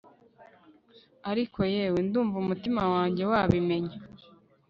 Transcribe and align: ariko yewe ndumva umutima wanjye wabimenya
ariko 1.31 1.59
yewe 1.75 1.99
ndumva 2.07 2.35
umutima 2.43 2.81
wanjye 2.93 3.23
wabimenya 3.31 3.97